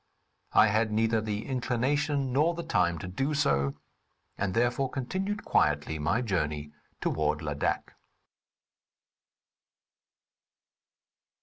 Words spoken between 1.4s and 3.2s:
inclination nor the time to